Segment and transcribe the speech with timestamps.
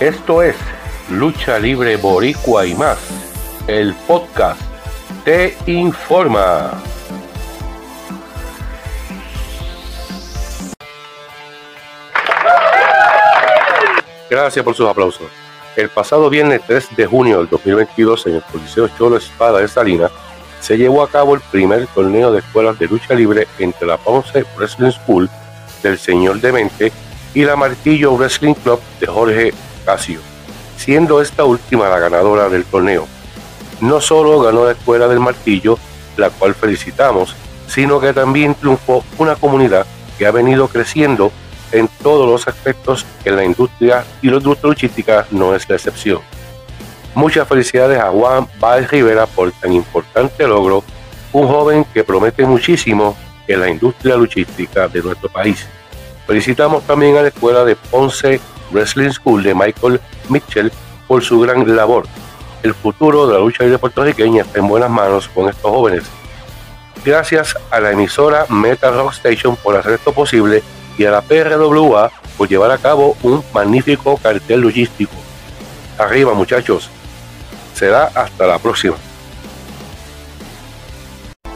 [0.00, 0.56] Esto es
[1.10, 2.96] Lucha Libre Boricua y más.
[3.66, 4.58] El podcast
[5.26, 6.70] te informa.
[14.30, 15.26] Gracias por sus aplausos.
[15.76, 20.10] El pasado viernes 3 de junio del 2022 en el Coliseo Cholo Espada de Salinas
[20.60, 24.46] se llevó a cabo el primer torneo de escuelas de lucha libre entre la Ponce
[24.56, 25.28] Wrestling School
[25.82, 26.90] del Señor Demente
[27.34, 29.52] y la Martillo Wrestling Club de Jorge
[29.84, 30.20] Casio,
[30.76, 33.06] siendo esta última la ganadora del torneo.
[33.80, 35.78] No solo ganó la Escuela del Martillo,
[36.16, 37.34] la cual felicitamos,
[37.66, 39.86] sino que también triunfó una comunidad
[40.18, 41.32] que ha venido creciendo
[41.72, 46.20] en todos los aspectos en la industria y la industria luchística no es la excepción.
[47.14, 50.84] Muchas felicidades a Juan Báez Rivera por tan importante logro,
[51.32, 55.66] un joven que promete muchísimo en la industria luchística de nuestro país.
[56.26, 58.40] Felicitamos también a la escuela de Ponce
[58.70, 60.72] Wrestling School de Michael Mitchell
[61.06, 62.06] por su gran labor.
[62.62, 66.04] El futuro de la lucha libre puertorriqueña está en buenas manos con estos jóvenes.
[67.04, 70.62] Gracias a la emisora Metal Rock Station por hacer esto posible
[70.98, 75.12] y a la PRWA por llevar a cabo un magnífico cartel logístico.
[75.98, 76.90] Arriba muchachos,
[77.74, 78.96] será hasta la próxima.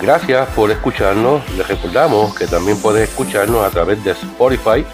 [0.00, 1.42] Gracias por escucharnos.
[1.56, 4.84] Les recordamos que también puedes escucharnos a través de Spotify,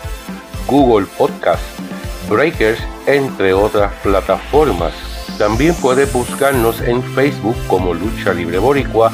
[0.67, 1.63] Google Podcast,
[2.28, 4.92] Breakers, entre otras plataformas.
[5.39, 9.11] También puedes buscarnos en Facebook como Lucha Libre Boricua,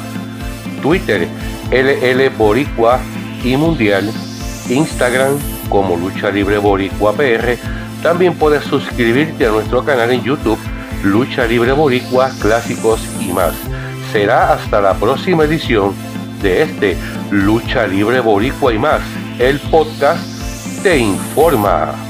[0.81, 1.27] Twitter
[1.71, 2.99] LL Boricua
[3.43, 4.11] y Mundial,
[4.69, 5.37] Instagram
[5.69, 7.57] como Lucha Libre Boricua PR.
[8.03, 10.59] También puedes suscribirte a nuestro canal en YouTube
[11.03, 13.53] Lucha Libre Boricua, Clásicos y más
[14.11, 15.93] será hasta la próxima edición
[16.41, 16.97] de este
[17.31, 19.01] Lucha Libre Boricua y más.
[19.37, 20.23] El podcast
[20.83, 22.08] te informa.